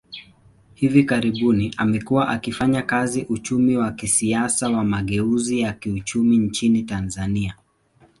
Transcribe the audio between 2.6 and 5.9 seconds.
kazi uchumi wa kisiasa wa mageuzi ya